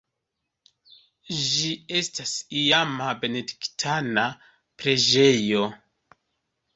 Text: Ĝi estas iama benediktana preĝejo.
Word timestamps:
Ĝi 1.41 1.67
estas 1.99 2.31
iama 2.61 3.09
benediktana 3.25 4.23
preĝejo. 4.81 5.61